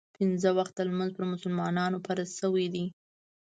پنځه 0.17 0.49
وخته 0.57 0.81
لمونځ 0.89 1.11
پر 1.15 1.23
مسلمانانو 1.33 1.97
فرض 2.05 2.27
شوی 2.39 2.65
دی. 2.73 2.85